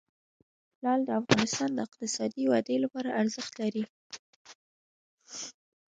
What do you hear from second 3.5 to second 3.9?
لري.